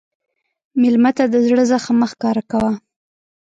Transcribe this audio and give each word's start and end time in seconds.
مېلمه 0.81 1.11
ته 1.17 1.23
د 1.33 1.35
زړه 1.45 1.63
زخم 1.71 1.95
مه 2.01 2.07
ښکاره 2.11 2.43
کوه. 2.51 2.71